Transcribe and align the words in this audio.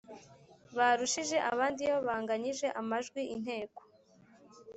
barushije 0.77 1.37
abandi 1.51 1.79
Iyo 1.85 1.97
banganyije 2.07 2.67
amajwi 2.81 3.21
Inteko 3.35 3.81